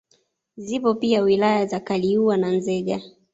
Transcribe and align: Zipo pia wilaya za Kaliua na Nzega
Zipo 0.57 0.93
pia 0.95 1.21
wilaya 1.21 1.65
za 1.65 1.79
Kaliua 1.79 2.37
na 2.37 2.51
Nzega 2.51 3.01